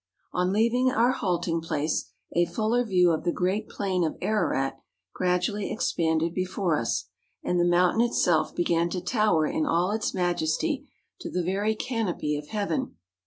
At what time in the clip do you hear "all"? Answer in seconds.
9.67-9.91